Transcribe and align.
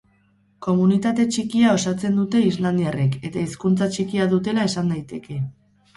Komunitate 0.67 1.25
txikia 1.35 1.75
osatzen 1.81 2.17
dute 2.21 2.41
islandiarrek 2.53 3.19
eta 3.31 3.45
hizkuntza 3.45 3.89
txikia 3.97 4.27
dutela 4.33 4.69
esan 4.71 4.91
daiteke. 4.95 5.43